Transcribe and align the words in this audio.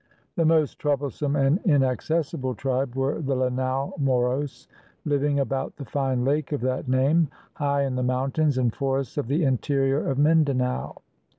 The 0.35 0.45
most 0.45 0.79
troublesome 0.79 1.35
and 1.35 1.59
inaccessible 1.63 2.55
tribe 2.55 2.95
were 2.95 3.21
the 3.21 3.35
Lanao 3.35 3.93
Moros, 3.99 4.67
living 5.05 5.39
about 5.39 5.75
the 5.75 5.85
fine 5.85 6.25
lake 6.25 6.51
of 6.51 6.61
that 6.61 6.87
name, 6.87 7.27
high 7.53 7.83
in 7.83 7.93
the 7.93 8.01
mountains 8.01 8.57
and 8.57 8.73
forests 8.73 9.17
of 9.19 9.27
the 9.27 9.43
interior 9.43 10.03
of 10.09 10.17
Mindanao. 10.17 11.03